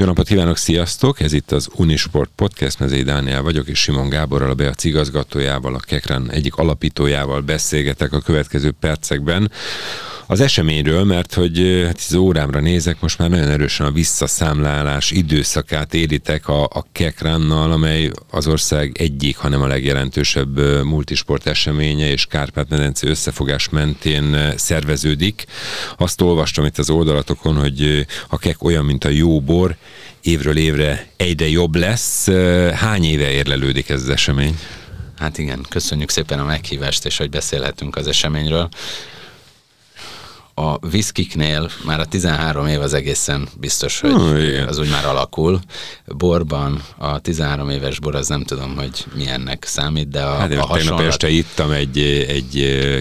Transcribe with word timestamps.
Jó 0.00 0.06
napot 0.06 0.26
kívánok, 0.26 0.56
sziasztok! 0.56 1.20
Ez 1.20 1.32
itt 1.32 1.52
az 1.52 1.68
Unisport 1.76 2.30
Podcast, 2.34 2.78
Mezei 2.78 3.02
Dániel 3.02 3.42
vagyok, 3.42 3.68
és 3.68 3.80
Simon 3.80 4.08
Gáborral, 4.08 4.50
a 4.50 4.54
Beac 4.54 4.84
igazgatójával, 4.84 5.74
a 5.74 5.78
Kekren 5.78 6.30
egyik 6.30 6.54
alapítójával 6.54 7.40
beszélgetek 7.40 8.12
a 8.12 8.20
következő 8.20 8.70
percekben 8.80 9.50
az 10.30 10.40
eseményről, 10.40 11.04
mert 11.04 11.34
hogy 11.34 11.82
hát 11.86 12.00
az 12.08 12.14
órámra 12.14 12.60
nézek, 12.60 13.00
most 13.00 13.18
már 13.18 13.30
nagyon 13.30 13.48
erősen 13.48 13.86
a 13.86 13.90
visszaszámlálás 13.90 15.10
időszakát 15.10 15.94
élitek 15.94 16.48
a, 16.48 16.62
a 16.64 16.86
Kekrannal, 16.92 17.72
amely 17.72 18.10
az 18.30 18.46
ország 18.46 18.96
egyik, 18.98 19.36
hanem 19.36 19.62
a 19.62 19.66
legjelentősebb 19.66 20.58
multisport 20.84 21.46
eseménye 21.46 22.10
és 22.10 22.26
Kárpát-medence 22.26 23.06
összefogás 23.06 23.68
mentén 23.68 24.52
szerveződik. 24.56 25.44
Azt 25.96 26.20
olvastam 26.20 26.64
itt 26.64 26.78
az 26.78 26.90
oldalatokon, 26.90 27.56
hogy 27.56 28.06
a 28.28 28.38
kek 28.38 28.64
olyan, 28.64 28.84
mint 28.84 29.04
a 29.04 29.08
jó 29.08 29.40
bor, 29.40 29.76
évről 30.20 30.56
évre 30.56 31.06
egyre 31.16 31.48
jobb 31.48 31.74
lesz. 31.74 32.28
Hány 32.72 33.04
éve 33.04 33.30
érlelődik 33.30 33.88
ez 33.88 34.02
az 34.02 34.08
esemény? 34.08 34.58
Hát 35.18 35.38
igen, 35.38 35.66
köszönjük 35.68 36.10
szépen 36.10 36.38
a 36.38 36.44
meghívást, 36.44 37.04
és 37.04 37.16
hogy 37.16 37.30
beszélhetünk 37.30 37.96
az 37.96 38.06
eseményről 38.06 38.68
a 40.58 40.78
viszkiknél 40.90 41.70
már 41.84 42.00
a 42.00 42.04
13 42.04 42.66
év 42.66 42.80
az 42.80 42.92
egészen 42.92 43.48
biztos, 43.60 44.00
hogy 44.00 44.10
oh, 44.12 44.64
az 44.68 44.78
úgy 44.78 44.90
már 44.90 45.04
alakul. 45.04 45.60
Borban 46.06 46.82
a 46.96 47.18
13 47.18 47.70
éves 47.70 48.00
bor 48.00 48.14
az 48.14 48.28
nem 48.28 48.44
tudom, 48.44 48.76
hogy 48.76 49.04
milyennek 49.14 49.64
számít, 49.64 50.08
de 50.08 50.22
a, 50.22 50.36
hát 50.36 50.52
a 50.52 50.66
hasonlat... 50.66 51.06
este 51.06 51.28
ittam 51.28 51.70
egy, 51.70 51.98
egy 52.28 52.52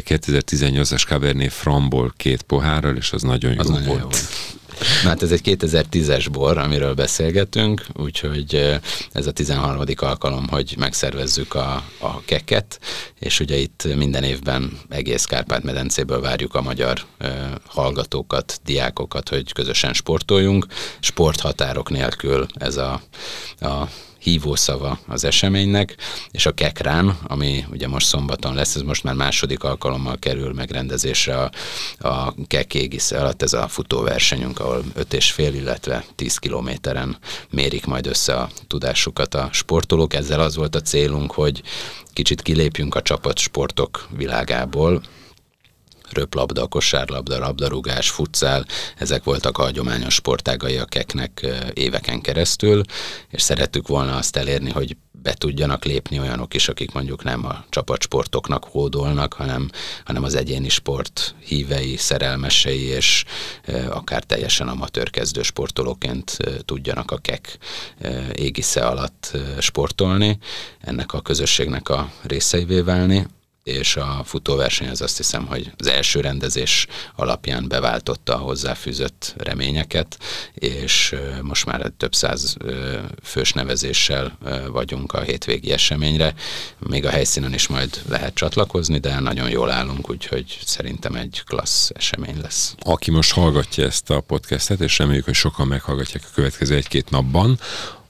2018-as 0.08 1.06
Cabernet 1.06 1.54
Framból 1.54 2.14
két 2.18 2.42
pohárral, 2.42 2.96
és 2.96 3.12
az 3.12 3.22
nagyon 3.22 3.54
jó 3.54 3.60
az 3.60 3.70
volt. 3.70 3.80
Nagyon 3.80 3.98
jó 3.98 4.04
volt. 4.04 4.28
Na 5.04 5.10
hát 5.10 5.24
ez 5.24 5.32
egy 5.32 5.42
2010-es 5.44 6.28
bor, 6.32 6.58
amiről 6.58 6.94
beszélgetünk, 6.94 7.86
úgyhogy 7.94 8.80
ez 9.12 9.28
a 9.28 9.32
13. 9.32 9.84
alkalom, 9.96 10.48
hogy 10.48 10.76
megszervezzük 10.78 11.54
a, 11.54 11.84
a 12.00 12.22
keket, 12.26 12.80
és 13.20 13.40
ugye 13.40 13.56
itt 13.56 13.88
minden 13.96 14.24
évben 14.24 14.80
egész 14.90 15.26
Kárpát-medencéből 15.26 16.22
várjuk 16.22 16.56
a 16.56 16.62
magyar 16.62 17.06
hallgatókat, 17.66 18.60
diákokat, 18.66 19.30
hogy 19.30 19.54
közösen 19.54 19.94
sportoljunk. 19.94 20.66
Sporthatárok 21.00 21.90
nélkül 21.90 22.46
ez 22.54 22.78
a, 22.78 23.02
a 23.60 23.88
hívószava 24.20 25.00
az 25.08 25.24
eseménynek, 25.24 25.96
és 26.32 26.46
a 26.46 26.52
Kekrán, 26.52 27.18
ami 27.28 27.66
ugye 27.72 27.88
most 27.88 28.08
szombaton 28.08 28.56
lesz, 28.56 28.76
ez 28.76 28.82
most 28.82 29.04
már 29.04 29.14
második 29.14 29.64
alkalommal 29.64 30.18
kerül 30.20 30.54
megrendezésre 30.54 31.38
a, 31.38 31.52
a 32.08 32.34
Kek 32.48 32.76
alatt, 33.10 33.42
ez 33.42 33.54
a 33.54 33.68
futóversenyünk, 33.68 34.60
ahol 34.60 34.84
5,5, 35.00 35.52
illetve 35.54 36.06
10 36.16 36.38
kilométeren 36.38 37.18
mérik 37.50 37.86
majd 37.86 38.08
össze 38.08 38.36
a 38.36 38.50
tudásukat 38.68 39.34
a 39.34 39.50
sportolók. 39.52 40.14
Ezzel 40.14 40.40
az 40.40 40.56
volt 40.56 40.76
a 40.76 40.82
célunk, 40.82 41.32
hogy 41.32 41.62
kicsit 42.14 42.42
kilépjünk 42.42 42.96
a 42.96 43.02
csapatsportok 43.02 44.08
világából, 44.16 45.02
röplabda, 46.10 46.68
kosárlabda, 46.68 47.40
labdarúgás, 47.40 48.10
futszál, 48.10 48.66
ezek 48.98 49.24
voltak 49.24 49.58
a 49.58 49.64
hagyományos 49.64 50.14
sportágai 50.14 50.78
a 50.78 50.86
keknek 50.86 51.46
éveken 51.74 52.22
keresztül, 52.22 52.82
és 53.30 53.42
szerettük 53.42 53.88
volna 53.88 54.16
azt 54.16 54.36
elérni, 54.36 54.72
hogy 54.72 54.98
be 55.22 55.34
tudjanak 55.34 55.86
lépni 55.86 56.20
olyanok 56.20 56.54
is, 56.54 56.68
akik 56.68 56.92
mondjuk 56.92 57.24
nem 57.24 57.46
a 57.46 57.66
csapatsportoknak 57.70 58.64
hódolnak, 58.64 59.34
hanem, 59.34 59.70
hanem 60.06 60.24
az 60.24 60.36
egyéni 60.36 60.70
sport 60.70 61.36
hívei, 61.40 61.96
szerelmesei, 61.98 62.82
és 62.82 63.24
e, 63.64 63.92
akár 63.92 64.24
teljesen 64.24 64.68
amatőr 64.68 65.10
kezdő 65.10 65.42
sportolóként 65.42 66.38
e, 66.40 66.52
tudjanak 66.66 67.12
a 67.12 67.18
kek 67.18 67.58
e, 68.00 68.26
égisze 68.34 68.86
alatt 68.86 69.32
e, 69.34 69.62
sportolni, 69.62 70.38
ennek 70.80 71.14
a 71.14 71.22
közösségnek 71.22 71.90
a 71.90 72.12
részeivé 72.24 72.80
válni 72.80 73.28
és 73.68 73.96
a 73.96 74.22
futóverseny 74.26 74.90
az 74.90 75.02
azt 75.02 75.18
hiszem, 75.18 75.46
hogy 75.46 75.72
az 75.78 75.88
első 75.88 76.20
rendezés 76.20 76.88
alapján 77.16 77.68
beváltotta 77.68 78.36
a 78.36 78.38
hozzáfűzött 78.38 79.34
reményeket, 79.38 80.18
és 80.54 81.16
most 81.42 81.66
már 81.66 81.92
több 81.98 82.16
száz 82.16 82.58
fős 83.24 83.54
nevezéssel 83.54 84.38
vagyunk 84.72 85.14
a 85.14 85.22
hétvégi 85.22 85.72
eseményre. 85.72 86.34
Még 86.80 87.06
a 87.06 87.10
helyszínen 87.10 87.54
is 87.54 87.68
majd 87.68 88.02
lehet 88.10 88.34
csatlakozni, 88.34 88.98
de 88.98 89.20
nagyon 89.20 89.50
jól 89.50 89.72
állunk, 89.72 90.10
úgyhogy 90.10 90.60
szerintem 90.66 91.16
egy 91.16 91.42
klassz 91.46 91.90
esemény 91.94 92.42
lesz. 92.42 92.76
Aki 92.80 93.12
most 93.12 93.34
hallgatja 93.34 93.86
ezt 93.86 94.10
a 94.10 94.22
podcastet, 94.22 94.80
és 94.80 94.98
reméljük, 94.98 95.26
hogy 95.26 95.34
sokan 95.34 95.68
meghallgatják 95.68 96.24
a 96.26 96.34
következő 96.34 96.76
egy-két 96.76 97.10
napban, 97.10 97.60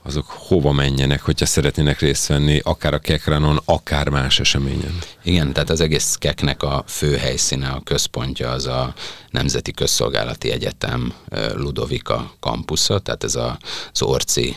azok 0.07 0.25
hova 0.28 0.72
menjenek, 0.72 1.22
hogyha 1.22 1.45
szeretnének 1.45 2.00
részt 2.00 2.28
venni, 2.28 2.59
akár 2.63 2.94
a 2.94 3.00
Kekranon, 3.00 3.59
akár 3.66 4.09
más 4.09 4.40
eseményen? 4.40 4.97
Igen, 5.23 5.53
tehát 5.53 5.69
az 5.69 5.81
egész 5.81 6.16
Keknek 6.16 6.63
a 6.63 6.84
fő 6.88 7.16
helyszíne, 7.16 7.68
a 7.68 7.81
központja 7.84 8.51
az 8.51 8.66
a 8.66 8.94
Nemzeti 9.29 9.72
Közszolgálati 9.72 10.51
Egyetem 10.51 11.13
Ludovika 11.53 12.34
kampusza, 12.40 13.00
tehát 13.00 13.23
ez 13.23 13.35
a, 13.35 13.57
az 13.91 14.01
Orci 14.01 14.56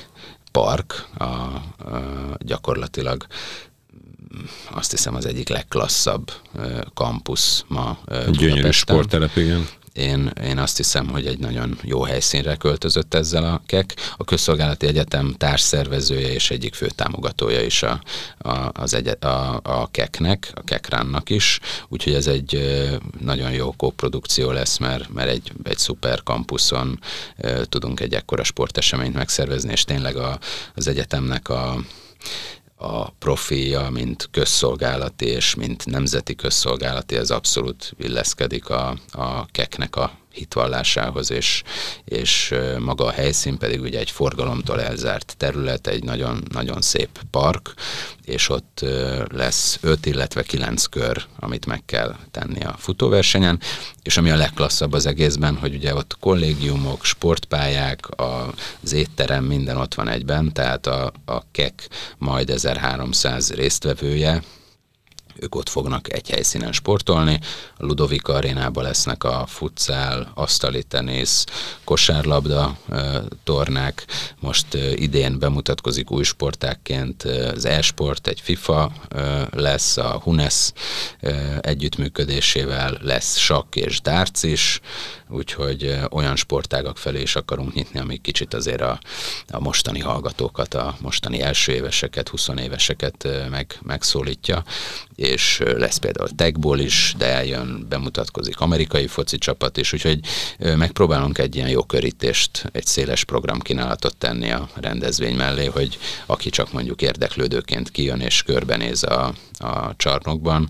Park, 0.53 1.07
a, 1.19 1.25
a, 1.25 1.63
gyakorlatilag 2.39 3.27
azt 4.71 4.91
hiszem 4.91 5.15
az 5.15 5.27
egyik 5.27 5.49
legklasszabb 5.49 6.33
kampusz 6.95 7.65
ma 7.69 7.99
Gyönyörű 8.31 8.71
sporttelep, 8.71 9.37
igen 9.37 9.69
én, 9.93 10.33
én 10.45 10.59
azt 10.59 10.77
hiszem, 10.77 11.09
hogy 11.09 11.27
egy 11.27 11.39
nagyon 11.39 11.79
jó 11.83 12.03
helyszínre 12.03 12.57
költözött 12.57 13.15
ezzel 13.15 13.45
a 13.45 13.63
KEK. 13.67 13.95
A 14.17 14.25
Közszolgálati 14.25 14.87
Egyetem 14.87 15.35
társszervezője 15.39 16.33
és 16.33 16.51
egyik 16.51 16.75
fő 16.75 16.87
támogatója 16.87 17.63
is 17.63 17.83
a, 17.83 18.01
a, 18.39 18.71
az 18.73 18.95
egyet, 18.95 19.25
a, 19.25 19.61
a 19.63 19.89
KEK-nek, 19.91 20.53
a 20.55 20.63
KEKRÁN-nak 20.65 21.31
is, 21.31 21.61
úgyhogy 21.89 22.15
ez 22.15 22.27
egy 22.27 22.79
nagyon 23.21 23.53
jó 23.53 23.73
kóprodukció 23.73 24.51
lesz, 24.51 24.79
mert, 24.79 25.09
mert 25.09 25.31
egy, 25.31 25.53
egy 25.63 25.79
szuper 25.79 26.23
kampuszon 26.23 27.01
tudunk 27.63 28.01
egy 28.01 28.15
ekkora 28.15 28.45
sporteseményt 28.45 29.15
megszervezni, 29.15 29.73
és 29.73 29.85
tényleg 29.85 30.17
a, 30.17 30.39
az 30.75 30.87
egyetemnek 30.87 31.49
a 31.49 31.81
a 32.81 33.11
profilja, 33.11 33.91
mint 33.91 34.29
közszolgálati 34.31 35.27
és 35.27 35.55
mint 35.55 35.87
nemzeti 35.87 36.35
közszolgálati, 36.35 37.17
ez 37.17 37.31
abszolút 37.31 37.93
illeszkedik 37.99 38.69
a, 38.69 38.97
a 39.13 39.47
keknek 39.47 39.97
a 39.97 40.20
hitvallásához, 40.33 41.31
és, 41.31 41.63
és 42.05 42.55
maga 42.79 43.05
a 43.05 43.11
helyszín 43.11 43.59
pedig 43.59 43.81
ugye 43.81 43.99
egy 43.99 44.11
forgalomtól 44.11 44.83
elzárt 44.83 45.35
terület, 45.37 45.87
egy 45.87 46.05
nagyon, 46.05 46.43
nagyon 46.53 46.81
szép 46.81 47.21
park, 47.31 47.75
és 48.25 48.49
ott 48.49 48.85
lesz 49.33 49.79
5, 49.81 50.07
illetve 50.07 50.43
9 50.43 50.85
kör, 50.85 51.25
amit 51.39 51.67
meg 51.67 51.83
kell 51.87 52.17
tenni 52.31 52.65
a 52.65 52.75
futóversenyen, 52.79 53.61
és 54.03 54.17
ami 54.17 54.31
a 54.31 54.37
legklasszabb 54.37 54.93
az 54.93 55.07
egészben, 55.07 55.57
hogy 55.57 55.75
ugye 55.75 55.95
ott 55.95 56.17
kollégiumok, 56.21 57.05
sportpályák, 57.05 58.09
az 58.17 58.93
étterem, 58.93 59.45
minden 59.45 59.77
ott 59.77 59.95
van 59.95 60.09
egyben, 60.09 60.53
tehát 60.53 60.87
a, 60.87 61.13
a 61.25 61.43
KEK 61.51 61.89
majd 62.19 62.51
1300 62.51 63.53
résztvevője, 63.55 64.43
ők 65.41 65.55
ott 65.55 65.69
fognak 65.69 66.13
egy 66.13 66.31
helyszínen 66.31 66.73
sportolni. 66.73 67.41
A 67.77 67.85
Ludovika 67.85 68.33
arénában 68.33 68.85
lesznek 68.85 69.25
a 69.25 69.45
futszál, 69.47 70.33
asztali 70.35 70.83
tenisz, 70.83 71.45
kosárlabda 71.85 72.77
tornák. 73.45 74.07
Most 74.41 74.75
idén 74.95 75.39
bemutatkozik 75.39 76.11
új 76.11 76.23
sportákként 76.25 77.23
az 77.23 77.65
e-sport, 77.65 78.27
egy 78.27 78.41
FIFA 78.41 78.93
lesz, 79.51 79.97
a 79.97 80.21
Hunes 80.23 80.73
együttműködésével 81.61 82.99
lesz 83.03 83.37
sakk 83.37 83.77
és 83.77 84.01
dárc 84.01 84.43
is, 84.43 84.81
úgyhogy 85.29 85.99
olyan 86.11 86.37
sportágak 86.37 86.99
felé 86.99 87.21
is 87.21 87.37
akarunk 87.37 87.75
nyitni, 87.75 88.01
ami 88.01 88.17
kicsit 88.17 88.55
azért 88.55 88.81
a, 88.81 88.99
a 89.51 89.61
mostani 89.61 90.01
hallgatókat, 90.01 90.75
a 90.75 90.97
mostani 91.01 91.41
első 91.41 91.73
éveseket, 91.73 92.29
20 92.29 92.49
éveseket 92.57 93.29
meg, 93.51 93.79
megszólítja, 93.83 94.65
és 95.31 95.63
lesz 95.77 95.97
például 95.97 96.29
Techból 96.37 96.79
is, 96.79 97.15
de 97.19 97.27
eljön, 97.27 97.87
bemutatkozik 97.89 98.61
amerikai 98.61 99.07
foci 99.07 99.39
csapat 99.39 99.77
is, 99.77 99.93
úgyhogy 99.93 100.21
megpróbálunk 100.59 101.39
egy 101.39 101.57
ilyen 101.57 101.69
jó 101.69 101.83
körítést, 101.83 102.69
egy 102.73 102.87
széles 102.87 103.25
programkínálatot 103.25 104.17
tenni 104.17 104.51
a 104.51 104.69
rendezvény 104.75 105.37
mellé, 105.37 105.65
hogy 105.67 105.99
aki 106.27 106.51
csak 106.51 106.73
mondjuk 106.73 107.03
érdeklődőként 107.03 107.91
kijön 107.91 108.21
és 108.21 108.43
körbenéz 108.43 109.03
a, 109.03 109.35
a 109.59 109.97
csarnokban, 109.97 110.69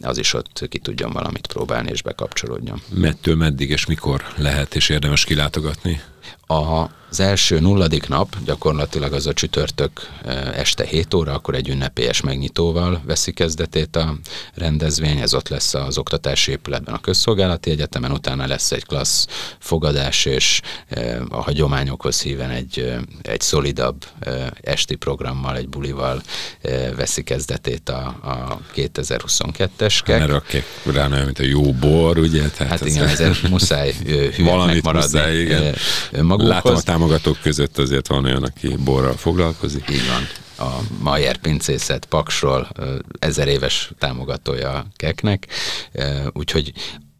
az 0.00 0.18
is 0.18 0.34
ott 0.34 0.66
ki 0.68 0.78
tudjon 0.78 1.10
valamit 1.10 1.46
próbálni 1.46 1.90
és 1.90 2.02
bekapcsolódjon. 2.02 2.82
Mettől 2.88 3.36
meddig 3.36 3.70
és 3.70 3.86
mikor 3.86 4.24
lehet 4.36 4.74
és 4.74 4.88
érdemes 4.88 5.24
kilátogatni? 5.24 6.00
A 6.46 6.88
Az 7.12 7.20
első 7.20 7.60
nulladik 7.60 8.08
nap 8.08 8.36
gyakorlatilag 8.44 9.12
az 9.12 9.26
a 9.26 9.32
csütörtök 9.32 9.90
este 10.54 10.84
7 10.84 11.14
óra, 11.14 11.32
akkor 11.32 11.54
egy 11.54 11.68
ünnepélyes 11.68 12.20
megnyitóval 12.20 13.00
veszi 13.04 13.32
kezdetét 13.32 13.96
a 13.96 14.16
rendezvény, 14.54 15.18
ez 15.18 15.34
ott 15.34 15.48
lesz 15.48 15.74
az 15.74 15.98
oktatási 15.98 16.50
épületben 16.50 16.94
a 16.94 17.00
közszolgálati 17.00 17.70
egyetemen, 17.70 18.12
utána 18.12 18.46
lesz 18.46 18.72
egy 18.72 18.84
klassz 18.84 19.26
fogadás, 19.58 20.24
és 20.24 20.60
a 21.28 21.42
hagyományokhoz 21.42 22.22
híven 22.22 22.50
egy, 22.50 22.94
egy 23.22 23.40
szolidabb 23.40 24.04
esti 24.60 24.94
programmal, 24.94 25.56
egy 25.56 25.68
bulival 25.68 26.22
veszi 26.96 27.22
kezdetét 27.22 27.88
a, 27.88 28.06
a 28.22 28.58
2022-es 28.74 30.00
kek. 30.04 30.18
Mert 30.18 30.32
a 30.32 30.40
kek 30.40 30.64
rá 30.92 31.06
mint 31.06 31.38
a 31.38 31.44
jó 31.44 31.72
bor, 31.72 32.18
ugye? 32.18 32.48
Tehát 32.48 32.78
hát 32.78 32.88
igen, 32.88 33.08
ezért 33.14 33.48
muszáj 33.48 33.94
hülyeknek 34.04 34.42
maradni 34.42 34.80
muszáj, 34.92 35.40
igen. 35.40 35.74
Magukhoz. 36.24 36.52
Látom 36.52 36.74
a 36.74 36.80
támogatók 36.80 37.38
között 37.40 37.78
azért 37.78 38.06
van 38.06 38.24
olyan, 38.24 38.42
aki 38.42 38.76
borral 38.76 39.16
foglalkozik. 39.16 39.90
Így 39.90 40.06
van 40.08 40.22
a 40.68 40.80
Mayer 41.00 41.36
pincészet 41.36 42.04
Paksról 42.04 42.68
ezer 43.18 43.48
éves 43.48 43.90
támogatója 43.98 44.72
a 44.72 44.86
keknek, 44.96 45.46
úgyhogy 46.32 46.72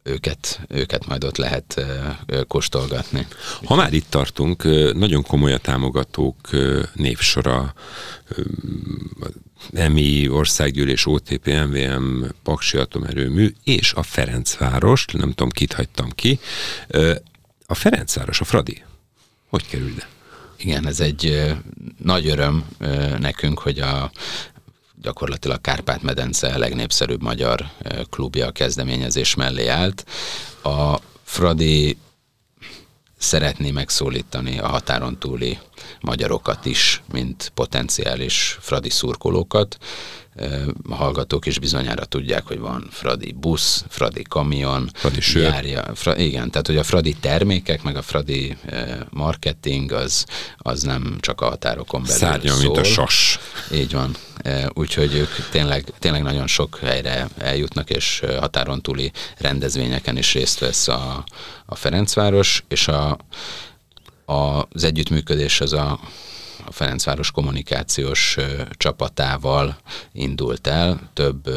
őket, 0.02 0.60
őket 0.69 1.06
majd 1.06 1.25
ott 1.25 1.37
lehet 1.37 1.84
kóstolgatni. 2.49 3.26
Ha 3.64 3.75
már 3.75 3.93
itt 3.93 4.10
tartunk, 4.10 4.64
nagyon 4.94 5.22
komoly 5.22 5.52
a 5.52 5.58
támogatók 5.58 6.37
névsora, 6.94 7.75
EMI, 9.72 10.28
Országgyűlés, 10.28 11.06
OTP, 11.06 11.46
MVM, 11.46 12.25
Paksi 12.43 12.76
Atomerőmű 12.76 13.55
és 13.64 13.93
a 13.93 14.02
Ferencváros, 14.02 15.05
nem 15.05 15.28
tudom, 15.28 15.50
kit 15.50 15.72
hagytam 15.72 16.10
ki. 16.10 16.38
A 17.66 17.75
Ferencváros, 17.75 18.40
a 18.40 18.44
Fradi, 18.44 18.82
hogy 19.52 19.69
kerül 19.69 19.88
ide? 19.88 20.08
Igen, 20.56 20.87
ez 20.87 21.00
egy 21.00 21.52
nagy 22.02 22.28
öröm 22.28 22.64
nekünk, 23.19 23.58
hogy 23.58 23.78
a 23.78 24.10
gyakorlatilag 25.02 25.60
Kárpát-medence 25.60 26.58
legnépszerűbb 26.58 27.22
magyar 27.22 27.66
klubja 28.10 28.46
a 28.46 28.50
kezdeményezés 28.52 29.34
mellé 29.34 29.66
állt. 29.66 30.04
A 30.62 30.96
Fradi 31.22 31.96
szeretné 33.22 33.70
megszólítani 33.70 34.58
a 34.58 34.66
határon 34.66 35.19
túli 35.19 35.58
magyarokat 36.00 36.64
is, 36.64 37.02
mint 37.12 37.52
potenciális 37.54 38.58
Fradi 38.60 38.90
szurkolókat 38.90 39.78
a 40.88 40.94
hallgatók 40.94 41.46
is 41.46 41.58
bizonyára 41.58 42.04
tudják, 42.04 42.46
hogy 42.46 42.58
van 42.58 42.88
Fradi 42.90 43.32
busz, 43.32 43.84
Fradi 43.88 44.22
kamion, 44.22 44.90
Fradi 44.94 45.20
sör. 45.20 45.42
Járja, 45.42 45.94
fra, 45.94 46.16
igen, 46.16 46.50
tehát 46.50 46.66
hogy 46.66 46.76
a 46.76 46.82
Fradi 46.82 47.14
termékek, 47.20 47.82
meg 47.82 47.96
a 47.96 48.02
Fradi 48.02 48.56
marketing 49.10 49.92
az, 49.92 50.24
az 50.56 50.82
nem 50.82 51.16
csak 51.20 51.40
a 51.40 51.48
határokon 51.48 52.02
belül 52.02 52.16
Szárnya, 52.16 52.52
szól. 52.52 52.62
mint 52.62 52.76
a 52.76 52.84
sas. 52.84 53.38
Így 53.72 53.92
van. 53.92 54.16
Úgyhogy 54.75 55.15
ők 55.15 55.49
tényleg, 55.50 55.85
tényleg 55.99 56.23
nagyon 56.23 56.47
sok 56.47 56.79
helyre 56.79 57.29
eljutnak, 57.39 57.91
és 57.91 58.23
határon 58.39 58.83
túli 58.83 59.12
rendezvényeken 59.39 60.17
is 60.17 60.33
részt 60.33 60.59
vesz 60.59 60.89
a, 60.89 61.25
a 61.67 61.75
Ferencváros, 61.75 62.65
és 62.69 62.89
a, 62.89 63.19
a, 64.25 64.67
az 64.73 64.85
együttműködés 64.85 65.61
az 65.61 65.73
a 65.73 66.00
a 66.67 66.73
Ferencváros 66.73 67.31
kommunikációs 67.31 68.37
csapatával 68.71 69.77
indult 70.12 70.67
el. 70.67 71.11
Több 71.12 71.50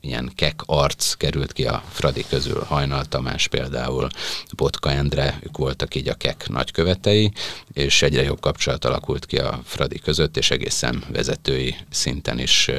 ilyen 0.00 0.32
kek 0.34 0.60
arc 0.66 1.12
került 1.12 1.52
ki 1.52 1.64
a 1.64 1.82
Fradi 1.90 2.24
közül, 2.28 2.62
Hajnal 2.62 3.04
Tamás 3.04 3.48
például, 3.48 4.08
Botka 4.56 4.90
Endre, 4.90 5.38
ők 5.42 5.56
voltak 5.56 5.94
így 5.94 6.08
a 6.08 6.14
kek 6.14 6.48
nagykövetei, 6.48 7.32
és 7.72 8.02
egyre 8.02 8.22
jobb 8.22 8.40
kapcsolat 8.40 8.84
alakult 8.84 9.26
ki 9.26 9.36
a 9.36 9.60
Fradi 9.64 9.98
között, 9.98 10.36
és 10.36 10.50
egészen 10.50 11.04
vezetői 11.12 11.76
szinten 11.90 12.38
is 12.38 12.70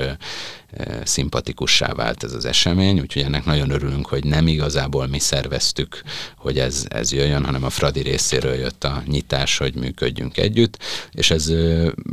szimpatikussá 1.03 1.93
vált 1.93 2.23
ez 2.23 2.33
az 2.33 2.45
esemény, 2.45 2.99
úgyhogy 2.99 3.21
ennek 3.21 3.45
nagyon 3.45 3.69
örülünk, 3.69 4.07
hogy 4.07 4.23
nem 4.23 4.47
igazából 4.47 5.07
mi 5.07 5.19
szerveztük, 5.19 6.01
hogy 6.37 6.59
ez, 6.59 6.85
ez 6.89 7.11
jöjjön, 7.11 7.45
hanem 7.45 7.63
a 7.63 7.69
Fradi 7.69 8.01
részéről 8.01 8.53
jött 8.53 8.83
a 8.83 9.03
nyitás, 9.05 9.57
hogy 9.57 9.75
működjünk 9.75 10.37
együtt, 10.37 10.77
és 11.11 11.31
ez 11.31 11.51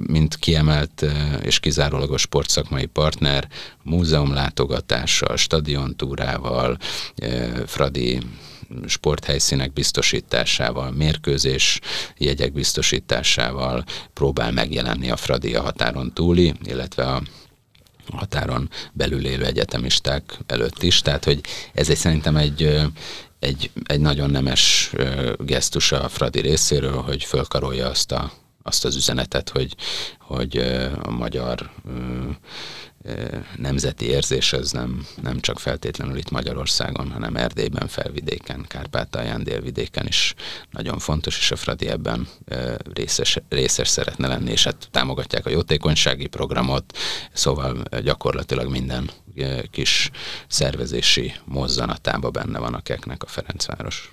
mint 0.07 0.37
kiemelt 0.37 1.05
és 1.43 1.61
kizárólagos 1.61 2.21
sportszakmai 2.21 2.87
partner 2.87 3.49
múzeumlátogatással, 3.83 5.37
stadiontúrával, 5.37 6.79
Fradi 7.67 8.21
sporthelyszínek 8.87 9.73
biztosításával, 9.73 10.91
mérkőzés 10.91 11.81
jegyek 12.19 12.53
biztosításával 12.53 13.85
próbál 14.15 14.53
megjelenni 14.53 15.11
a 15.11 15.17
Fradi 15.17 15.55
a 15.55 15.63
határon 15.63 16.13
túli, 16.13 16.55
illetve 16.65 17.05
a 17.05 17.23
határon 18.19 18.71
belül 18.93 19.27
élő 19.27 19.45
egyetemisták 19.45 20.39
előtt 20.47 20.83
is. 20.83 21.01
Tehát, 21.01 21.25
hogy 21.25 21.41
ez 21.73 21.91
egy 21.91 21.97
szerintem 21.97 22.37
egy, 22.37 22.81
egy, 23.39 23.71
egy 23.87 24.01
nagyon 24.01 24.31
nemes 24.31 24.93
gesztus 25.39 25.93
a 25.93 26.09
Fradi 26.09 26.41
részéről, 26.41 27.01
hogy 27.01 27.25
fölkarolja 27.25 27.89
azt, 27.89 28.13
a, 28.13 28.33
azt 28.63 28.85
az 28.85 28.97
üzenetet, 28.97 29.49
hogy, 29.49 29.77
hogy 30.19 30.57
a 31.03 31.11
magyar 31.11 31.71
nemzeti 33.57 34.07
érzés 34.07 34.53
az 34.53 34.71
nem, 34.71 35.07
nem 35.23 35.41
csak 35.41 35.59
feltétlenül 35.59 36.17
itt 36.17 36.31
Magyarországon, 36.31 37.11
hanem 37.11 37.37
Erdélyben, 37.37 37.89
Felvidéken, 37.89 38.65
Kárpátalján, 38.69 39.45
Délvidéken 39.45 40.07
is 40.07 40.35
nagyon 40.71 40.99
fontos, 40.99 41.39
és 41.39 41.51
a 41.51 41.57
Fradi 41.57 41.89
ebben 41.89 42.29
részes, 42.95 43.39
részes 43.49 43.89
szeretne 43.89 44.29
lenni, 44.29 44.51
és 44.51 44.65
hát 44.65 44.89
támogatják 44.91 45.47
a 45.47 45.51
jótékonysági 45.51 46.27
programot, 46.27 46.99
szóval 47.33 47.83
gyakorlatilag 48.03 48.71
minden 48.71 49.11
kis 49.71 50.11
szervezési 50.49 51.35
mozzanatában 51.45 52.33
benne 52.33 52.59
van 52.59 52.75
a 52.75 52.83
keknek 52.83 53.23
a 53.23 53.27
Ferencváros. 53.27 54.11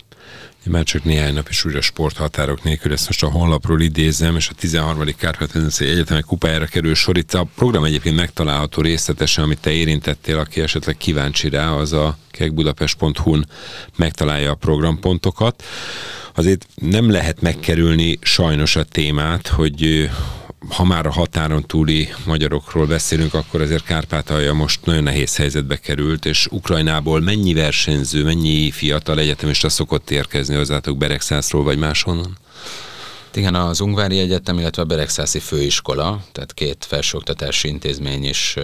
Már 0.65 0.83
csak 0.83 1.03
néhány 1.03 1.33
nap 1.33 1.49
is 1.49 1.65
újra 1.65 1.81
sporthatárok 1.81 2.63
nélkül, 2.63 2.91
ezt 2.91 3.05
most 3.05 3.23
a 3.23 3.29
honlapról 3.29 3.81
idézem, 3.81 4.35
és 4.35 4.49
a 4.49 4.53
13. 4.53 5.05
Kárpát-medencei 5.17 5.89
Egyetemek 5.89 6.23
kupájára 6.23 6.65
kerül 6.65 6.95
sor. 6.95 7.17
Itt 7.17 7.33
a 7.33 7.47
program 7.55 7.83
egyébként 7.83 8.15
megtalálható 8.15 8.81
részletesen, 8.81 9.43
amit 9.43 9.59
te 9.59 9.71
érintettél, 9.71 10.37
aki 10.37 10.61
esetleg 10.61 10.97
kíváncsi 10.97 11.49
rá, 11.49 11.69
az 11.69 11.93
a 11.93 12.17
kekbudapest.hu-n 12.31 13.49
megtalálja 13.95 14.51
a 14.51 14.55
programpontokat. 14.55 15.63
Azért 16.35 16.67
nem 16.75 17.09
lehet 17.11 17.41
megkerülni 17.41 18.17
sajnos 18.21 18.75
a 18.75 18.83
témát, 18.83 19.47
hogy 19.47 20.09
ha 20.67 20.83
már 20.83 21.05
a 21.05 21.11
határon 21.11 21.63
túli 21.67 22.09
magyarokról 22.25 22.85
beszélünk, 22.85 23.33
akkor 23.33 23.61
azért 23.61 23.83
Kárpátalja 23.83 24.53
most 24.53 24.85
nagyon 24.85 25.03
nehéz 25.03 25.35
helyzetbe 25.35 25.77
került, 25.77 26.25
és 26.25 26.47
Ukrajnából 26.51 27.19
mennyi 27.19 27.53
versenyző, 27.53 28.23
mennyi 28.23 28.71
fiatal 28.71 29.19
egyetemista 29.19 29.69
szokott 29.69 30.09
érkezni 30.09 30.55
hozzátok 30.55 30.97
Beregszászról 30.97 31.63
vagy 31.63 31.77
máshonnan? 31.77 32.37
Igen, 33.33 33.55
az 33.55 33.79
Ungvári 33.79 34.19
Egyetem, 34.19 34.59
illetve 34.59 34.81
a 34.81 34.85
Beregszászi 34.85 35.39
Főiskola, 35.39 36.23
tehát 36.31 36.53
két 36.53 36.85
felsőoktatási 36.85 37.67
intézmény 37.67 38.23
is 38.23 38.55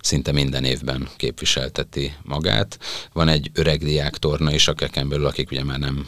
szinte 0.00 0.32
minden 0.32 0.64
évben 0.64 1.08
képviselteti 1.16 2.12
magát. 2.22 2.78
Van 3.12 3.28
egy 3.28 3.50
öreg 3.54 3.82
diák 3.84 4.16
torna 4.16 4.52
is 4.52 4.68
a 4.68 4.72
keken 4.72 5.24
akik 5.24 5.50
ugye 5.50 5.64
már 5.64 5.78
nem 5.78 6.06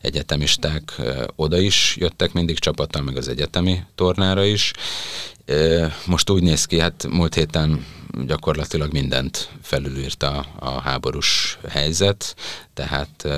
egyetemisták, 0.00 1.00
oda 1.36 1.58
is 1.58 1.96
jöttek 1.98 2.32
mindig 2.32 2.58
csapattal, 2.58 3.02
meg 3.02 3.16
az 3.16 3.28
egyetemi 3.28 3.82
tornára 3.94 4.44
is. 4.44 4.72
Most 6.06 6.30
úgy 6.30 6.42
néz 6.42 6.64
ki, 6.64 6.78
hát 6.78 7.06
múlt 7.10 7.34
héten 7.34 7.84
gyakorlatilag 8.26 8.92
mindent 8.92 9.50
felülírta 9.62 10.46
a 10.58 10.80
háborús 10.80 11.58
helyzet, 11.68 12.36
tehát 12.74 13.28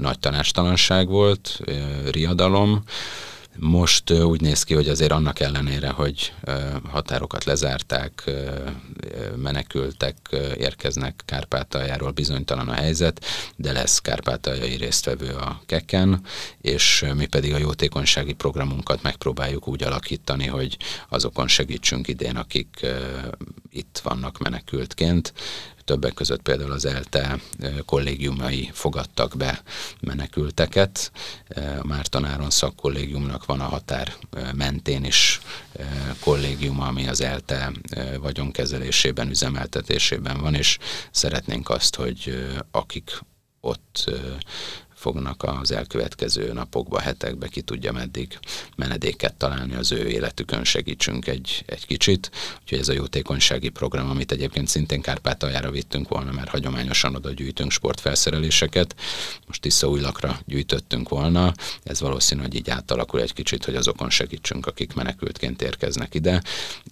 nagy 0.00 0.18
tanástalanság 0.18 1.08
volt, 1.08 1.60
riadalom, 2.10 2.82
most 3.58 4.10
úgy 4.10 4.40
néz 4.40 4.62
ki, 4.62 4.74
hogy 4.74 4.88
azért 4.88 5.12
annak 5.12 5.40
ellenére, 5.40 5.90
hogy 5.90 6.32
határokat 6.90 7.44
lezárták, 7.44 8.30
menekültek 9.36 10.16
érkeznek 10.56 11.22
Kárpátaljáról, 11.24 12.10
bizonytalan 12.10 12.68
a 12.68 12.72
helyzet, 12.72 13.24
de 13.56 13.72
lesz 13.72 13.98
kárpátaljai 13.98 14.76
résztvevő 14.76 15.34
a 15.34 15.60
keken, 15.66 16.20
és 16.60 17.04
mi 17.14 17.26
pedig 17.26 17.54
a 17.54 17.58
jótékonysági 17.58 18.32
programunkat 18.32 19.02
megpróbáljuk 19.02 19.68
úgy 19.68 19.82
alakítani, 19.82 20.46
hogy 20.46 20.76
azokon 21.08 21.48
segítsünk 21.48 22.08
idén, 22.08 22.36
akik 22.36 22.86
itt 23.70 24.00
vannak 24.02 24.38
menekültként 24.38 25.32
többek 25.86 26.14
között 26.14 26.42
például 26.42 26.72
az 26.72 26.84
ELTE 26.84 27.38
kollégiumai 27.84 28.70
fogadtak 28.72 29.36
be 29.36 29.62
menekülteket. 30.00 31.12
A 31.80 31.86
Márton 31.86 32.24
Áron 32.24 32.50
szakkollégiumnak 32.50 33.44
van 33.44 33.60
a 33.60 33.64
határ 33.64 34.12
mentén 34.54 35.04
is 35.04 35.40
kollégiuma, 36.20 36.86
ami 36.86 37.08
az 37.08 37.20
ELTE 37.20 37.72
vagyonkezelésében, 38.20 39.30
üzemeltetésében 39.30 40.40
van, 40.40 40.54
és 40.54 40.78
szeretnénk 41.10 41.70
azt, 41.70 41.94
hogy 41.94 42.46
akik 42.70 43.20
ott 43.60 44.10
fognak 44.96 45.42
az 45.42 45.72
elkövetkező 45.72 46.52
napokba, 46.52 47.00
hetekbe, 47.00 47.48
ki 47.48 47.60
tudja 47.60 47.92
meddig 47.92 48.38
menedéket 48.76 49.34
találni 49.34 49.74
az 49.74 49.92
ő 49.92 50.08
életükön, 50.08 50.64
segítsünk 50.64 51.26
egy, 51.26 51.64
egy 51.66 51.86
kicsit. 51.86 52.30
Úgyhogy 52.62 52.78
ez 52.78 52.88
a 52.88 52.92
jótékonysági 52.92 53.68
program, 53.68 54.10
amit 54.10 54.32
egyébként 54.32 54.68
szintén 54.68 55.00
Kárpátaljára 55.00 55.70
vittünk 55.70 56.08
volna, 56.08 56.32
mert 56.32 56.48
hagyományosan 56.48 57.14
oda 57.14 57.30
gyűjtünk 57.30 57.70
sportfelszereléseket, 57.70 58.94
most 59.46 59.60
Tiszaújlakra 59.60 60.40
gyűjtöttünk 60.44 61.08
volna, 61.08 61.52
ez 61.82 62.00
valószínű, 62.00 62.40
hogy 62.40 62.54
így 62.54 62.70
átalakul 62.70 63.20
egy 63.20 63.32
kicsit, 63.32 63.64
hogy 63.64 63.76
azokon 63.76 64.10
segítsünk, 64.10 64.66
akik 64.66 64.94
menekültként 64.94 65.62
érkeznek 65.62 66.14
ide, 66.14 66.42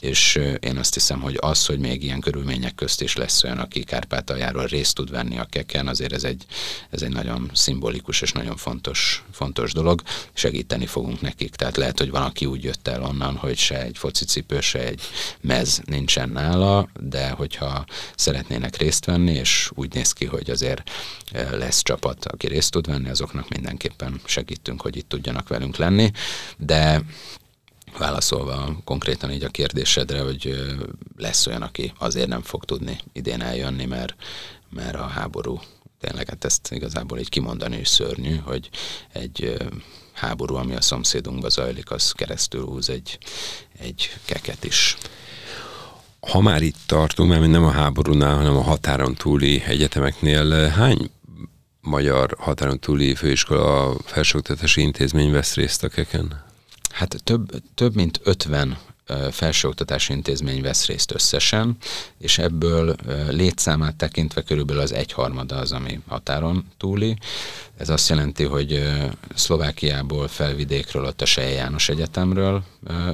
és 0.01 0.41
én 0.61 0.77
azt 0.77 0.95
hiszem, 0.95 1.21
hogy 1.21 1.39
az, 1.41 1.67
hogy 1.67 1.79
még 1.79 2.03
ilyen 2.03 2.21
körülmények 2.21 2.75
közt 2.75 3.03
is 3.03 3.17
lesz 3.17 3.45
olyan, 3.45 3.59
aki 3.59 3.85
Kárpátaljáról 3.85 4.67
részt 4.67 4.95
tud 4.95 5.11
venni 5.11 5.39
a 5.39 5.47
keken, 5.51 5.89
azért 5.89 6.13
ez 6.13 6.25
egy, 6.25 6.45
ez 6.91 7.03
egy 7.03 7.13
nagyon 7.13 7.51
szimbolikus 7.53 7.94
és 8.21 8.33
nagyon 8.33 8.57
fontos, 8.57 9.25
fontos 9.33 9.73
dolog. 9.73 10.03
Segíteni 10.33 10.87
fogunk 10.87 11.21
nekik. 11.21 11.55
Tehát 11.55 11.77
lehet, 11.77 11.99
hogy 11.99 12.11
van, 12.11 12.23
aki 12.23 12.47
úgy 12.47 12.65
jött 12.65 12.89
el 12.89 13.03
onnan, 13.03 13.37
hogy 13.37 13.57
se 13.57 13.83
egy 13.83 13.99
focicipő, 13.99 14.61
se 14.61 14.79
egy 14.79 15.01
mez 15.41 15.81
nincsen 15.85 16.29
nála, 16.29 16.89
de 17.01 17.31
hogyha 17.31 17.85
szeretnének 18.17 18.77
részt 18.77 19.05
venni, 19.05 19.33
és 19.33 19.71
úgy 19.75 19.95
néz 19.95 20.13
ki, 20.13 20.25
hogy 20.25 20.51
azért 20.51 20.91
e, 21.33 21.57
lesz 21.57 21.83
csapat, 21.83 22.25
aki 22.25 22.47
részt 22.47 22.71
tud 22.71 22.87
venni, 22.87 23.09
azoknak 23.09 23.49
mindenképpen 23.49 24.21
segítünk, 24.25 24.81
hogy 24.81 24.97
itt 24.97 25.09
tudjanak 25.09 25.49
velünk 25.49 25.77
lenni. 25.77 26.11
De 26.57 27.03
válaszolva 27.99 28.81
konkrétan 28.85 29.31
így 29.31 29.45
a 29.45 29.49
kérdésedre, 29.49 30.21
hogy 30.21 30.47
e, 30.47 30.75
lesz 31.17 31.47
olyan, 31.47 31.63
aki 31.63 31.93
azért 31.99 32.29
nem 32.29 32.43
fog 32.43 32.65
tudni 32.65 32.99
idén 33.13 33.43
eljönni, 33.43 33.85
mert, 33.85 34.15
mert 34.71 34.97
a 34.97 35.07
háború 35.07 35.61
tényleg 36.05 36.29
hát 36.29 36.45
ezt 36.45 36.73
igazából 36.73 37.19
így 37.19 37.29
kimondani 37.29 37.77
is 37.77 37.89
szörnyű, 37.89 38.37
hogy 38.37 38.71
egy 39.13 39.57
háború, 40.13 40.55
ami 40.55 40.75
a 40.75 40.81
szomszédunkba 40.81 41.49
zajlik, 41.49 41.91
az 41.91 42.13
keresztül 42.13 42.65
húz 42.65 42.89
egy, 42.89 43.19
egy 43.79 44.11
keket 44.25 44.65
is. 44.65 44.97
Ha 46.21 46.41
már 46.41 46.63
itt 46.63 46.77
tartunk, 46.87 47.31
mert 47.31 47.47
nem 47.47 47.65
a 47.65 47.71
háborúnál, 47.71 48.37
hanem 48.37 48.57
a 48.57 48.63
határon 48.63 49.15
túli 49.15 49.63
egyetemeknél, 49.67 50.69
hány 50.69 51.11
magyar 51.81 52.37
határon 52.39 52.79
túli 52.79 53.15
főiskola 53.15 53.97
felsőoktatási 54.05 54.81
intézmény 54.81 55.31
vesz 55.31 55.55
részt 55.55 55.85
a 55.85 55.89
keken? 55.89 56.45
Hát 56.91 57.17
több, 57.25 57.51
több 57.75 57.95
mint 57.95 58.21
50 58.23 58.79
felsőoktatási 59.31 60.13
intézmény 60.13 60.63
vesz 60.63 60.87
részt 60.87 61.13
összesen, 61.15 61.77
és 62.19 62.39
ebből 62.39 62.95
létszámát 63.29 63.97
tekintve 63.97 64.43
körülbelül 64.43 64.83
az 64.83 64.93
egyharmada 64.93 65.57
az, 65.57 65.73
ami 65.73 66.01
határon 66.09 66.65
túli. 66.79 67.17
Ez 67.77 67.89
azt 67.89 68.09
jelenti, 68.09 68.45
hogy 68.45 68.83
Szlovákiából, 69.35 70.29
felvidékről, 70.29 71.05
ott 71.05 71.21
a 71.23 71.27
Sej 71.27 71.53
János 71.53 71.89
Egyetemről 71.89 72.63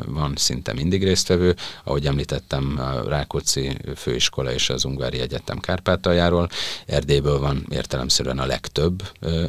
van 0.06 0.32
szinte 0.36 0.72
mindig 0.72 1.04
résztvevő, 1.04 1.56
ahogy 1.84 2.06
említettem, 2.06 2.74
a 2.78 3.08
Rákóczi 3.08 3.76
Főiskola 3.96 4.52
és 4.52 4.70
az 4.70 4.84
Ungvári 4.84 5.20
Egyetem 5.20 5.58
Kárpátaljáról, 5.58 6.48
Erdélyből 6.86 7.38
van 7.38 7.66
értelemszerűen 7.70 8.38
a 8.38 8.46
legtöbb 8.46 9.02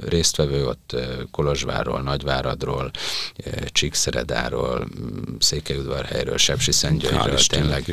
résztvevő, 0.08 0.68
ott 0.68 0.96
Kolozsvárról, 1.32 2.02
Nagyváradról, 2.02 2.92
Csíkszeredáról, 3.66 4.88
Székelyudvarhelyről, 5.40 6.38
Sepsiszentgyörgyről, 6.38 7.40
tényleg. 7.48 7.84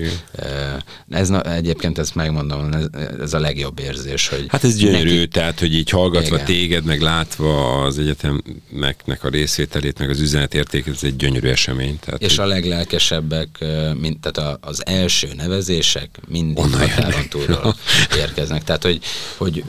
Ez 1.10 1.30
egyébként 1.30 1.98
ezt 1.98 2.14
megmondom, 2.14 2.72
ez, 2.72 2.86
ez 3.20 3.34
a 3.34 3.38
legjobb 3.38 3.78
érzés, 3.78 4.28
hogy... 4.28 4.46
Hát 4.48 4.64
ez 4.64 4.76
gyönyörű, 4.76 5.14
neki... 5.14 5.28
tehát, 5.28 5.58
hogy 5.58 5.74
így 5.74 5.90
hallgatva 5.90 6.34
Igen. 6.34 6.46
téged, 6.46 6.84
meg 6.84 7.00
látva 7.08 7.82
az 7.82 7.98
egyetemnek 7.98 9.24
a 9.24 9.28
részvételét, 9.28 9.98
meg 9.98 10.10
az 10.10 10.20
üzenetértéket, 10.20 10.94
ez 10.94 11.04
egy 11.04 11.16
gyönyörű 11.16 11.48
esemény. 11.48 11.98
Tehát, 11.98 12.22
és 12.22 12.36
hogy... 12.36 12.44
a 12.44 12.48
leglelkesebbek, 12.48 13.64
mint, 14.00 14.20
tehát 14.20 14.58
az 14.60 14.86
első 14.86 15.28
nevezések 15.36 16.20
mindig 16.28 16.64
határon 16.64 17.28
túlról 17.28 17.76
érkeznek. 18.16 18.64
Tehát, 18.64 18.82
hogy, 18.82 19.00
hogy 19.36 19.64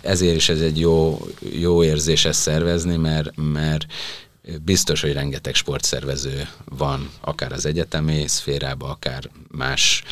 ezért 0.00 0.36
is 0.36 0.48
ez 0.48 0.60
egy 0.60 0.78
jó, 0.78 1.26
jó 1.60 1.84
érzés 1.84 2.24
ezt 2.24 2.40
szervezni, 2.40 2.96
mert, 2.96 3.30
mert 3.36 3.86
Biztos, 4.64 5.00
hogy 5.00 5.12
rengeteg 5.12 5.54
sportszervező 5.54 6.48
van, 6.64 7.10
akár 7.20 7.52
az 7.52 7.66
egyetemi 7.66 8.24
szférában, 8.26 8.90
akár 8.90 9.30
más 9.48 10.02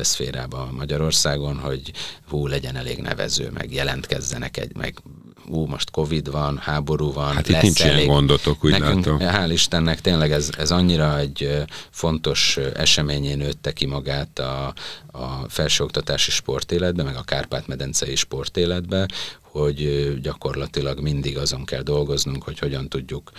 szférában 0.00 0.74
Magyarországon, 0.74 1.58
hogy 1.58 1.92
hú, 2.28 2.46
legyen 2.46 2.76
elég 2.76 2.98
nevező, 2.98 3.50
meg 3.50 3.72
jelentkezzenek 3.72 4.56
egy, 4.56 4.76
meg 4.76 5.02
ú, 5.50 5.66
most 5.66 5.90
Covid 5.90 6.30
van, 6.30 6.58
háború 6.58 7.12
van, 7.12 7.34
Hát 7.34 7.48
itt 7.48 7.60
nincs 7.60 7.82
elég. 7.82 7.96
ilyen 7.96 8.06
gondotok, 8.14 8.64
úgy 8.64 8.70
Nekünk, 8.70 9.04
látom. 9.06 9.18
Hál' 9.20 9.50
Istennek 9.52 10.00
tényleg 10.00 10.32
ez, 10.32 10.50
ez 10.58 10.70
annyira 10.70 11.18
egy 11.18 11.64
fontos 11.90 12.56
eseményén 12.74 13.38
nőtte 13.38 13.72
ki 13.72 13.86
magát 13.86 14.38
a, 14.38 14.74
a 15.12 15.48
felsőoktatási 15.48 16.30
sportéletbe, 16.30 17.02
meg 17.02 17.16
a 17.16 17.22
Kárpát-medencei 17.22 18.16
sportéletbe, 18.16 19.08
hogy 19.50 20.12
gyakorlatilag 20.22 21.00
mindig 21.00 21.38
azon 21.38 21.64
kell 21.64 21.82
dolgoznunk, 21.82 22.42
hogy 22.42 22.58
hogyan 22.58 22.88
tudjuk 22.88 23.30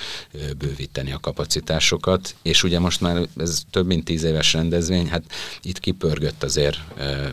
bővíteni 0.58 1.12
a 1.12 1.20
kapacitásokat, 1.20 2.36
és 2.42 2.64
ugye 2.64 2.80
most 2.80 3.02
már 3.02 3.28
ez 3.38 3.62
több 3.72 3.86
mint 3.86 4.04
tíz 4.04 4.24
éves 4.24 4.54
rendezvény, 4.54 5.10
hát 5.10 5.24
itt 5.62 5.80
kipörgött 5.80 6.44
azért 6.44 6.78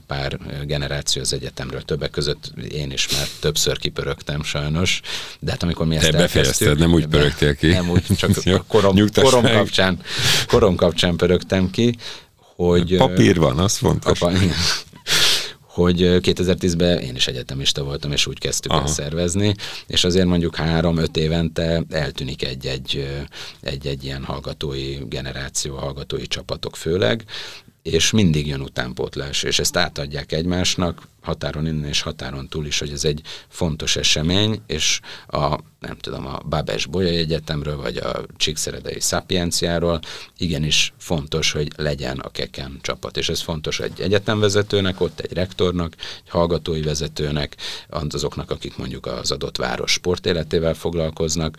pár 0.06 0.38
generáció 0.66 1.23
az 1.23 1.32
egyetemről, 1.32 1.82
többek 1.82 2.11
között 2.11 2.52
én 2.70 2.90
is 2.90 3.08
már 3.16 3.26
többször 3.40 3.78
kipörögtem 3.78 4.42
sajnos, 4.42 5.00
de 5.40 5.50
hát 5.50 5.62
amikor 5.62 5.87
mi 5.87 5.97
ezt 5.97 6.11
Te 6.11 6.18
elkezdtük... 6.18 6.78
nem 6.78 6.92
úgy 6.92 7.06
pörögtél 7.06 7.54
ki. 7.54 7.66
Nem 7.66 7.90
úgy, 7.90 8.04
csak 8.16 8.30
a 8.47 8.64
korom, 8.66 8.97
korom, 9.14 9.42
kapcsán, 9.42 10.00
korom 10.47 10.76
kapcsán 10.76 11.16
pörögtem 11.16 11.70
ki, 11.70 11.97
hogy... 12.56 12.97
Papír 12.97 13.38
van, 13.38 13.58
az 13.58 13.76
fontos. 13.76 14.20
Apa, 14.20 14.32
hogy 15.78 16.00
2010-ben 16.00 16.99
én 16.99 17.14
is 17.14 17.26
egyetemista 17.26 17.82
voltam, 17.82 18.12
és 18.12 18.26
úgy 18.26 18.38
kezdtük 18.38 18.73
Aha. 18.73 18.85
ezt 18.85 18.94
szervezni, 18.94 19.54
és 19.87 20.04
azért 20.04 20.26
mondjuk 20.26 20.56
három-öt 20.56 21.16
évente 21.16 21.82
eltűnik 21.90 22.44
egy-egy, 22.44 23.08
egy-egy 23.61 24.04
ilyen 24.04 24.25
hallgatói 24.25 24.97
generáció, 25.08 25.76
hallgatói 25.76 26.26
csapatok 26.26 26.76
főleg, 26.76 27.25
és 27.92 28.11
mindig 28.11 28.47
jön 28.47 28.61
utánpótlás, 28.61 29.42
és 29.42 29.59
ezt 29.59 29.76
átadják 29.76 30.33
egymásnak, 30.33 31.02
határon 31.23 31.66
innen 31.66 31.88
és 31.88 32.00
határon 32.00 32.49
túl 32.49 32.66
is, 32.66 32.78
hogy 32.78 32.90
ez 32.90 33.04
egy 33.04 33.21
fontos 33.49 33.97
esemény, 33.97 34.61
és 34.66 35.00
a, 35.26 35.59
nem 35.80 35.97
tudom, 36.00 36.26
a 36.26 36.40
Babes 36.49 36.87
Bolyai 36.87 37.16
Egyetemről, 37.16 37.76
vagy 37.76 37.97
a 37.97 38.25
Csíkszeredei 38.37 39.00
Szapienciáról 39.00 40.00
igenis 40.38 40.92
fontos, 40.99 41.52
hogy 41.52 41.68
legyen 41.76 42.18
a 42.18 42.30
keken 42.30 42.78
csapat, 42.83 43.16
és 43.16 43.28
ez 43.28 43.40
fontos 43.40 43.80
egy 43.80 44.00
egyetemvezetőnek, 44.00 45.00
ott 45.00 45.21
egy 45.21 45.33
rektornak, 45.33 45.95
egy 46.25 46.30
hallgatói 46.30 46.83
vezetőnek, 46.83 47.57
azoknak, 47.88 48.50
akik 48.50 48.76
mondjuk 48.76 49.07
az 49.07 49.30
adott 49.30 49.57
város 49.57 49.92
sportéletével 49.92 50.75
foglalkoznak, 50.75 51.57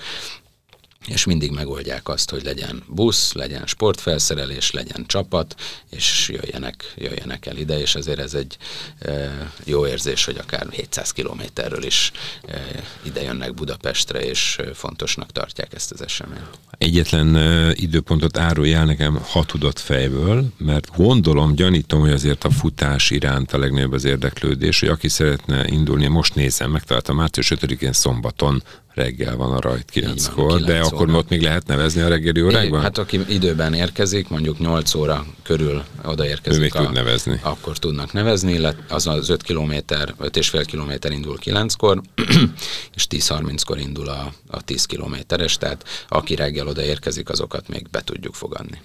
és 1.07 1.25
mindig 1.25 1.51
megoldják 1.51 2.07
azt, 2.07 2.29
hogy 2.29 2.43
legyen 2.43 2.83
busz, 2.87 3.33
legyen 3.33 3.65
sportfelszerelés, 3.65 4.71
legyen 4.71 5.05
csapat, 5.07 5.55
és 5.89 6.29
jöjjenek, 6.29 6.93
jöjjenek 6.97 7.45
el 7.45 7.57
ide, 7.57 7.79
és 7.79 7.95
ezért 7.95 8.19
ez 8.19 8.33
egy 8.33 8.57
e, 8.99 9.51
jó 9.65 9.87
érzés, 9.87 10.25
hogy 10.25 10.37
akár 10.37 10.67
700 10.69 11.11
kilométerről 11.11 11.83
is 11.83 12.11
e, 12.47 12.61
ide 13.03 13.21
jönnek 13.21 13.53
Budapestre, 13.53 14.19
és 14.19 14.59
fontosnak 14.73 15.31
tartják 15.31 15.73
ezt 15.73 15.91
az 15.91 16.01
eseményt. 16.01 16.59
Egyetlen 16.77 17.35
e, 17.35 17.71
időpontot 17.73 18.37
árulj 18.37 18.73
el 18.73 18.85
nekem, 18.85 19.19
ha 19.31 19.45
fejből, 19.73 20.45
mert 20.57 20.95
gondolom, 20.95 21.55
gyanítom, 21.55 21.99
hogy 21.99 22.11
azért 22.11 22.43
a 22.43 22.49
futás 22.49 23.09
iránt 23.09 23.53
a 23.53 23.57
legnagyobb 23.57 23.91
az 23.91 24.05
érdeklődés, 24.05 24.79
hogy 24.79 24.89
aki 24.89 25.07
szeretne 25.07 25.67
indulni, 25.67 26.07
most 26.07 26.35
nézem, 26.35 26.71
megtaláltam 26.71 27.15
március 27.15 27.51
5-én 27.55 27.93
szombaton 27.93 28.63
reggel 28.99 29.35
van 29.35 29.51
a 29.51 29.59
rajt 29.59 29.91
9-kor, 29.93 30.61
de 30.61 30.79
akkor 30.79 31.13
ott 31.13 31.29
még 31.29 31.41
lehet 31.41 31.67
nevezni 31.67 32.01
a 32.01 32.07
reggeli 32.07 32.41
órákban? 32.41 32.81
Hát 32.81 32.97
aki 32.97 33.19
időben 33.27 33.73
érkezik, 33.73 34.27
mondjuk 34.27 34.59
8 34.59 34.93
óra 34.93 35.25
körül 35.43 35.83
odaérkezik. 36.03 36.59
Ő 36.59 36.61
még 36.61 36.75
a, 36.75 36.83
tud 36.83 36.93
nevezni. 36.93 37.39
Akkor 37.43 37.77
tudnak 37.77 38.13
nevezni, 38.13 38.53
illetve 38.53 38.83
az 38.95 39.07
az 39.07 39.29
5 39.29 39.43
kilométer, 39.43 40.13
5,5 40.19 40.63
kilométer 40.67 41.11
indul 41.11 41.37
9-kor, 41.43 42.01
és 42.95 43.07
10-30-kor 43.09 43.79
indul 43.79 44.07
a, 44.07 44.33
a 44.47 44.61
10 44.61 44.85
kilométeres, 44.85 45.57
tehát 45.57 45.85
aki 46.09 46.35
reggel 46.35 46.67
odaérkezik, 46.67 47.29
azokat 47.29 47.67
még 47.67 47.87
be 47.91 48.01
tudjuk 48.01 48.33
fogadni 48.33 48.81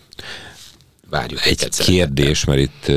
várjuk 1.11 1.47
Egy 1.47 1.68
kérdés, 1.68 2.44
mert 2.44 2.61
itt 2.61 2.92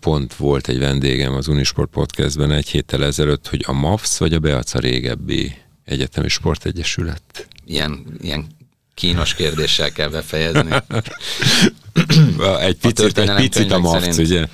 pont 0.00 0.34
volt 0.34 0.68
egy 0.68 0.78
vendégem 0.78 1.34
az 1.34 1.48
Unisport 1.48 1.90
Podcastben 1.90 2.50
egy 2.50 2.68
héttel 2.68 3.04
ezelőtt, 3.04 3.48
hogy 3.48 3.64
a 3.66 3.72
MAFS 3.72 4.18
vagy 4.18 4.34
a 4.34 4.38
Beaca 4.38 4.78
régebbi 4.78 5.54
Egyetemi 5.84 6.28
Sportegyesület. 6.28 7.48
Ilyen, 7.64 8.06
ilyen 8.20 8.46
kínos 8.94 9.34
kérdéssel 9.34 9.90
kell 9.90 10.08
befejezni. 10.08 10.82
egy 12.60 12.76
picit, 12.86 13.18
egy 13.18 13.34
picit 13.34 13.72
a 13.72 13.78
MAFC, 13.78 14.18
ugye? 14.18 14.46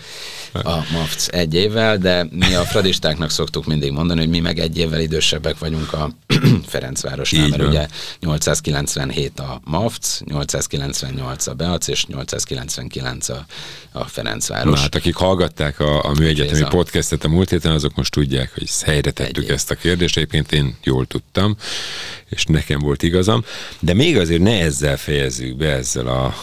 A 0.65 0.85
MAFC 0.93 1.29
egy 1.31 1.55
évvel, 1.55 1.99
de 1.99 2.27
mi 2.31 2.55
a 2.55 2.63
fradistáknak 2.63 3.31
szoktuk 3.31 3.67
mindig 3.67 3.93
mondani, 3.93 4.21
hogy 4.21 4.29
mi 4.29 4.41
meg 4.41 4.59
egy 4.59 4.79
évvel 4.79 5.01
idősebbek 5.01 5.59
vagyunk 5.59 5.93
a 5.93 6.11
Ferencvárosnál, 6.67 7.49
mert 7.49 7.63
ugye 7.63 7.87
897 8.21 9.41
a 9.41 9.61
MAFC, 9.65 10.21
898 10.25 11.47
a 11.47 11.55
Beac 11.55 11.89
és 11.89 12.07
899 12.07 13.29
a, 13.29 13.47
a 13.93 14.05
Ferencváros. 14.05 14.75
Na 14.75 14.81
hát 14.81 14.95
akik 14.95 15.15
hallgatták 15.15 15.81
a, 15.81 16.05
a 16.05 16.13
műegyetemi 16.19 16.65
podcastet 16.69 17.25
a 17.25 17.29
múlt 17.29 17.51
héten, 17.51 17.73
azok 17.73 17.95
most 17.95 18.13
tudják, 18.13 18.55
hogy 18.55 18.71
helyre 18.85 19.11
tettük 19.11 19.49
ezt 19.49 19.71
a 19.71 19.75
kérdést. 19.75 20.17
Egyébként 20.17 20.53
én 20.53 20.77
jól 20.83 21.07
tudtam, 21.07 21.57
és 22.29 22.45
nekem 22.45 22.79
volt 22.79 23.03
igazam. 23.03 23.45
De 23.81 23.95
még 23.95 24.19
azért 24.19 24.43
ne 24.43 24.61
ezzel 24.61 24.97
fejezzük 24.97 25.57
be, 25.57 25.73
ezzel 25.73 26.07
a 26.07 26.35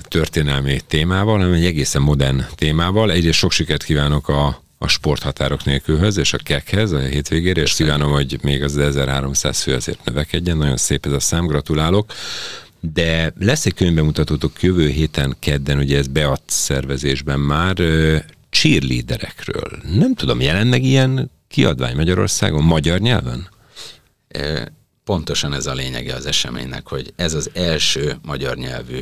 történelmi 0.00 0.80
témával, 0.86 1.38
hanem 1.38 1.52
egy 1.52 1.64
egészen 1.64 2.02
modern 2.02 2.44
témával. 2.54 3.10
Egyrészt 3.10 3.38
sok 3.38 3.52
sikert 3.62 3.82
kívánok 3.82 4.28
a 4.28 4.60
a 4.78 4.88
sporthatárok 4.88 5.64
nélkülhöz 5.64 6.16
és 6.16 6.32
a 6.32 6.36
kekhez 6.36 6.92
a 6.92 6.98
hétvégére, 6.98 7.60
és 7.60 7.74
kívánom, 7.74 8.10
hogy 8.10 8.38
még 8.42 8.62
az 8.62 8.78
1300 8.78 9.62
fő 9.62 9.74
azért 9.74 10.04
növekedjen. 10.04 10.56
Nagyon 10.56 10.76
szép 10.76 11.06
ez 11.06 11.12
a 11.12 11.20
szám, 11.20 11.46
gratulálok. 11.46 12.12
De 12.80 13.32
lesz 13.38 13.66
egy 13.66 13.74
könyvbemutatótok 13.74 14.62
jövő 14.62 14.88
héten 14.88 15.36
kedden, 15.38 15.78
ugye 15.78 15.98
ez 15.98 16.06
beadt 16.06 16.42
szervezésben 16.46 17.40
már 17.40 17.76
cheerleaderekről. 18.50 19.82
Nem 19.94 20.14
tudom, 20.14 20.40
jelen 20.40 20.66
meg 20.66 20.82
ilyen 20.82 21.30
kiadvány 21.48 21.96
Magyarországon 21.96 22.62
magyar 22.62 22.98
nyelven? 22.98 23.48
Pontosan 25.04 25.54
ez 25.54 25.66
a 25.66 25.74
lényege 25.74 26.14
az 26.14 26.26
eseménynek, 26.26 26.88
hogy 26.88 27.12
ez 27.16 27.34
az 27.34 27.50
első 27.54 28.16
magyar 28.22 28.56
nyelvű 28.56 29.00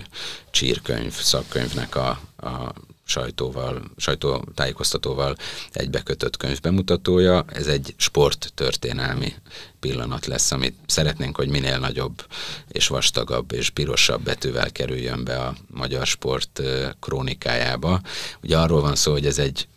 csírkönyv, 0.51 1.13
szakkönyvnek 1.13 1.97
a, 1.97 2.21
a 2.37 2.73
sajtóval, 3.11 3.83
sajtótájékoztatóval 3.97 5.37
egybekötött 5.73 6.37
könyv 6.37 6.61
bemutatója. 6.61 7.45
Ez 7.49 7.67
egy 7.67 7.95
sporttörténelmi 7.97 9.33
pillanat 9.81 10.27
lesz, 10.27 10.53
amit 10.53 10.77
szeretnénk, 10.87 11.37
hogy 11.37 11.49
minél 11.49 11.79
nagyobb 11.79 12.27
és 12.69 12.89
vastagabb 12.89 13.53
és 13.53 13.71
pirosabb 13.71 14.23
betűvel 14.23 14.73
kerüljön 14.73 15.25
be 15.25 15.39
a 15.39 15.55
magyar 15.67 16.07
sport 16.07 16.63
krónikájába. 17.01 18.01
Ugye 18.43 18.59
arról 18.59 18.81
van 18.81 18.97
szó, 18.97 19.13
hogy 19.13 19.27
ez 19.27 19.39
egy 19.39 19.69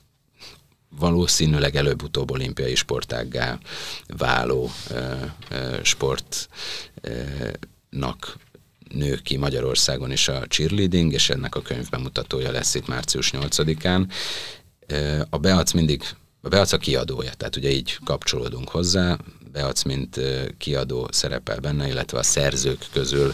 valószínűleg 0.99 1.75
előbb-utóbb 1.75 2.31
olimpiai 2.31 2.75
sportággá 2.75 3.57
váló 4.17 4.71
ö, 4.89 5.13
ö, 5.49 5.77
sportnak 5.83 6.37
nő 8.93 9.15
ki 9.15 9.37
Magyarországon 9.37 10.11
is 10.11 10.27
a 10.27 10.47
cheerleading, 10.47 11.13
és 11.13 11.29
ennek 11.29 11.55
a 11.55 11.61
könyv 11.61 11.89
bemutatója 11.89 12.51
lesz 12.51 12.75
itt 12.75 12.87
március 12.87 13.31
8-án. 13.33 14.07
A 15.29 15.37
Beac 15.37 15.71
mindig, 15.71 16.03
a 16.41 16.47
Beac 16.47 16.71
a 16.71 16.77
kiadója, 16.77 17.33
tehát 17.33 17.55
ugye 17.55 17.69
így 17.69 17.97
kapcsolódunk 18.05 18.69
hozzá, 18.69 19.17
Beac, 19.53 19.83
mint 19.83 20.19
kiadó 20.57 21.07
szerepel 21.11 21.59
benne, 21.59 21.87
illetve 21.87 22.17
a 22.17 22.23
szerzők 22.23 22.85
közül 22.91 23.33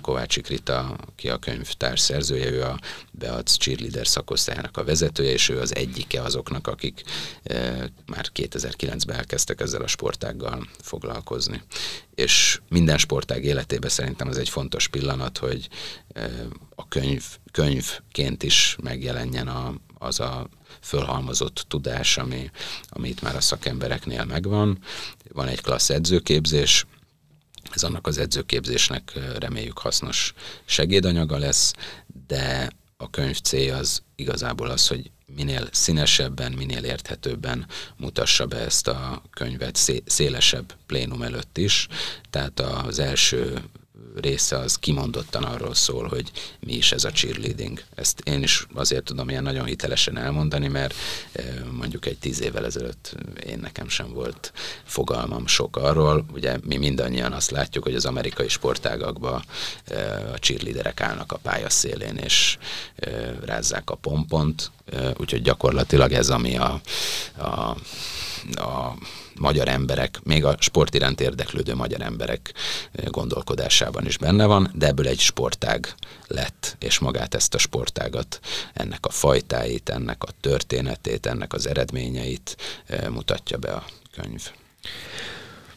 Kovácsi 0.00 0.40
Krita, 0.40 0.96
ki 1.16 1.28
a 1.28 1.38
könyvtárs 1.38 2.00
szerzője, 2.00 2.50
ő 2.50 2.62
a 2.62 2.78
Beac 3.10 3.56
cheerleader 3.56 4.06
szakosztályának 4.06 4.76
a 4.76 4.84
vezetője, 4.84 5.32
és 5.32 5.48
ő 5.48 5.60
az 5.60 5.74
egyike 5.74 6.22
azoknak, 6.22 6.66
akik 6.66 7.02
már 8.06 8.26
2009-ben 8.34 9.16
elkezdtek 9.16 9.60
ezzel 9.60 9.82
a 9.82 9.86
sportággal 9.86 10.68
foglalkozni. 10.80 11.62
És 12.14 12.60
minden 12.68 12.98
sportág 12.98 13.44
életében 13.44 13.90
szerintem 13.90 14.28
ez 14.28 14.36
egy 14.36 14.48
fontos 14.48 14.88
pillanat, 14.88 15.38
hogy 15.38 15.68
a 16.74 16.88
könyv, 16.88 17.24
könyvként 17.50 18.42
is 18.42 18.76
megjelenjen 18.82 19.48
a, 19.48 19.74
az 20.02 20.20
a 20.20 20.48
fölhalmozott 20.80 21.64
tudás, 21.68 22.18
ami, 22.18 22.50
ami 22.88 23.08
itt 23.08 23.22
már 23.22 23.36
a 23.36 23.40
szakembereknél 23.40 24.24
megvan. 24.24 24.78
Van 25.32 25.48
egy 25.48 25.60
klassz 25.60 25.90
edzőképzés, 25.90 26.86
ez 27.72 27.82
annak 27.82 28.06
az 28.06 28.18
edzőképzésnek 28.18 29.12
reméljük 29.38 29.78
hasznos 29.78 30.34
segédanyaga 30.64 31.38
lesz, 31.38 31.72
de 32.26 32.70
a 32.96 33.10
könyv 33.10 33.40
célja 33.40 33.76
az 33.76 34.02
igazából 34.14 34.70
az, 34.70 34.86
hogy 34.86 35.10
minél 35.36 35.68
színesebben, 35.72 36.52
minél 36.52 36.84
érthetőbben 36.84 37.66
mutassa 37.96 38.46
be 38.46 38.56
ezt 38.56 38.88
a 38.88 39.22
könyvet 39.30 39.78
szélesebb 40.04 40.74
plénum 40.86 41.22
előtt 41.22 41.58
is. 41.58 41.88
Tehát 42.30 42.60
az 42.60 42.98
első 42.98 43.62
része 44.20 44.58
az 44.58 44.76
kimondottan 44.76 45.42
arról 45.42 45.74
szól, 45.74 46.08
hogy 46.08 46.30
mi 46.60 46.72
is 46.72 46.92
ez 46.92 47.04
a 47.04 47.10
cheerleading. 47.10 47.82
Ezt 47.94 48.20
én 48.20 48.42
is 48.42 48.66
azért 48.74 49.04
tudom 49.04 49.28
ilyen 49.28 49.42
nagyon 49.42 49.64
hitelesen 49.64 50.18
elmondani, 50.18 50.68
mert 50.68 50.94
eh, 51.32 51.44
mondjuk 51.70 52.06
egy 52.06 52.18
tíz 52.18 52.40
évvel 52.40 52.64
ezelőtt 52.64 53.14
én 53.46 53.58
nekem 53.58 53.88
sem 53.88 54.12
volt 54.12 54.52
fogalmam 54.84 55.46
sok 55.46 55.76
arról. 55.76 56.24
Ugye 56.32 56.56
mi 56.64 56.76
mindannyian 56.76 57.32
azt 57.32 57.50
látjuk, 57.50 57.84
hogy 57.84 57.94
az 57.94 58.06
amerikai 58.06 58.48
sportágakban 58.48 59.44
eh, 59.84 60.32
a 60.32 60.38
cheerleaderek 60.38 61.00
állnak 61.00 61.32
a 61.32 61.38
pályaszélén 61.42 62.16
és 62.16 62.58
eh, 62.96 63.30
rázzák 63.44 63.90
a 63.90 63.94
pompont, 63.94 64.70
úgyhogy 65.16 65.42
gyakorlatilag 65.42 66.12
ez, 66.12 66.28
ami 66.28 66.56
a, 66.56 66.80
a 67.38 67.76
a 68.54 68.94
magyar 69.34 69.68
emberek, 69.68 70.20
még 70.22 70.44
a 70.44 70.56
sport 70.58 70.94
iránt 70.94 71.20
érdeklődő 71.20 71.74
magyar 71.74 72.00
emberek 72.00 72.52
gondolkodásában 73.04 74.06
is 74.06 74.18
benne 74.18 74.46
van, 74.46 74.70
de 74.74 74.86
ebből 74.86 75.06
egy 75.06 75.20
sportág 75.20 75.94
lett, 76.26 76.76
és 76.78 76.98
magát 76.98 77.34
ezt 77.34 77.54
a 77.54 77.58
sportágat, 77.58 78.40
ennek 78.72 79.06
a 79.06 79.10
fajtáit, 79.10 79.88
ennek 79.88 80.22
a 80.24 80.32
történetét, 80.40 81.26
ennek 81.26 81.52
az 81.52 81.66
eredményeit 81.66 82.56
mutatja 83.10 83.58
be 83.58 83.72
a 83.72 83.84
könyv. 84.12 84.50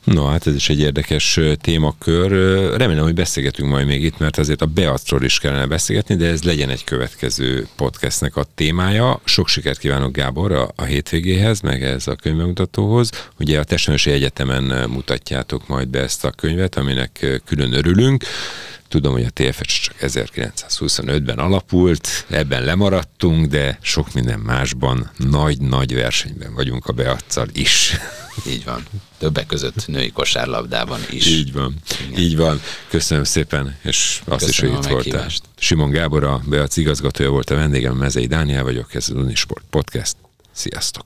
No, 0.06 0.26
hát 0.26 0.48
ez 0.48 0.56
is 0.56 0.70
egy 0.70 0.80
érdekes 0.80 1.40
témakör. 1.62 2.32
Remélem, 2.78 3.04
hogy 3.04 3.14
beszélgetünk 3.14 3.70
majd 3.70 3.86
még 3.86 4.04
itt, 4.04 4.18
mert 4.18 4.38
azért 4.38 4.62
a 4.62 4.66
Beatról 4.66 5.24
is 5.24 5.40
kellene 5.40 5.66
beszélgetni, 5.66 6.16
de 6.16 6.28
ez 6.28 6.44
legyen 6.44 6.70
egy 6.70 6.84
következő 6.84 7.68
podcastnek 7.76 8.36
a 8.36 8.46
témája. 8.56 9.22
Sok 9.24 9.48
sikert 9.48 9.80
kívánok 9.80 10.12
Gábor 10.12 10.52
a, 10.52 10.72
a 10.76 10.84
hétvégéhez, 10.84 11.62
meg 11.62 11.84
ez 11.84 12.08
a 12.08 12.16
könyvemutatóhoz. 12.16 13.10
Ugye 13.40 13.60
a 13.60 13.64
Testvérsi 13.64 14.12
Egyetemen 14.12 14.90
mutatjátok 14.90 15.68
majd 15.68 15.88
be 15.88 16.00
ezt 16.00 16.26
a 16.26 16.32
könyvet, 16.32 16.76
aminek 16.76 17.42
külön 17.46 17.74
örülünk. 17.74 18.24
Tudom, 18.88 19.14
hogy 19.14 19.24
a 19.24 19.30
TFS 19.30 19.80
csak 19.80 19.96
1925-ben 20.02 21.40
alapult, 21.40 22.26
ebben 22.30 22.64
lemaradtunk, 22.64 23.46
de 23.46 23.78
sok 23.82 24.14
minden 24.14 24.40
másban 24.40 25.12
nagy-nagy 25.18 25.94
versenyben 25.94 26.54
vagyunk 26.54 26.86
a 26.86 26.94
Beatszal 26.94 27.48
is. 27.54 27.96
Így 28.48 28.64
van. 28.64 28.84
Többek 29.18 29.46
között 29.46 29.88
női 29.88 30.12
kosárlabdában 30.12 31.00
is. 31.10 31.26
Így 31.26 31.54
van. 31.54 31.76
Igen. 32.08 32.20
Így 32.20 32.38
van. 32.38 32.62
Köszönöm 32.90 33.24
szépen, 33.24 33.78
és 33.84 34.22
azt 34.26 34.46
Köszönöm 34.46 34.72
is, 34.72 34.86
hogy 34.86 34.86
itt 34.86 34.92
voltál. 34.92 35.30
Simon 35.58 35.90
Gábor, 35.90 36.24
a 36.24 36.42
Beac 36.46 36.78
igazgatója 36.78 37.30
volt 37.30 37.50
a 37.50 37.56
vendégem, 37.56 37.96
Mezei 37.96 38.26
Dániel 38.26 38.64
vagyok, 38.64 38.94
ez 38.94 39.10
az 39.10 39.16
Unisport 39.16 39.64
Podcast. 39.70 40.16
Sziasztok! 40.52 41.06